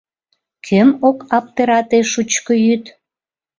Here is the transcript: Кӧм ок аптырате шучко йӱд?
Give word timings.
Кӧм 0.65 0.89
ок 1.07 1.19
аптырате 1.37 1.99
шучко 2.11 2.53
йӱд? 2.65 2.83